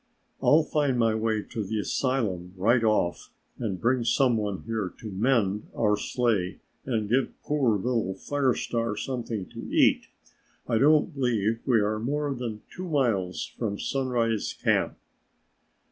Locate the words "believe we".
11.13-11.81